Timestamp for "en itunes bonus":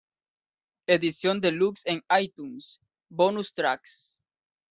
1.85-3.53